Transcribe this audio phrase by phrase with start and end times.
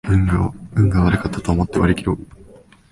[0.73, 2.17] 運が悪かったと思って割りきろう